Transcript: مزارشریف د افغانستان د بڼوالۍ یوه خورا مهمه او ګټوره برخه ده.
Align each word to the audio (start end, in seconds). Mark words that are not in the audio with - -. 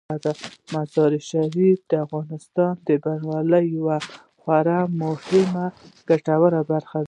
مزارشریف 0.73 1.79
د 1.91 1.93
افغانستان 2.05 2.73
د 2.87 2.89
بڼوالۍ 3.03 3.65
یوه 3.77 3.97
خورا 4.41 4.79
مهمه 5.01 5.65
او 5.73 6.03
ګټوره 6.09 6.61
برخه 6.71 6.95
ده. 6.99 6.99